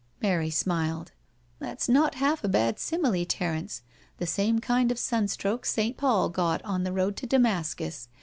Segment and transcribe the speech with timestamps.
[0.19, 1.11] Mary smiled."
[1.59, 3.83] That's not half a bad simile, Terence—
[4.17, 5.95] the same kind of sunstroke St.
[5.95, 8.07] Paul got on the road to Damascus.